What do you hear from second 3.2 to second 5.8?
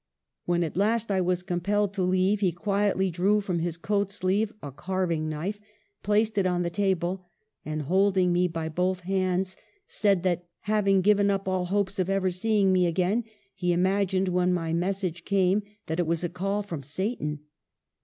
from his coat sleeve a carving knife,